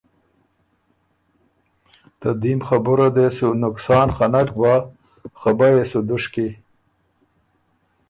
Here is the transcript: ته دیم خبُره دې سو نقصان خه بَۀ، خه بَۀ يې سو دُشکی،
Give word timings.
ته 2.19 2.29
دیم 2.41 2.59
خبُره 2.67 3.07
دې 3.15 3.27
سو 3.37 3.47
نقصان 3.63 4.07
خه 4.17 4.27
بَۀ، 4.57 4.73
خه 5.39 5.51
بَۀ 5.57 5.67
يې 5.73 5.83
سو 5.91 5.99
دُشکی، 6.07 6.49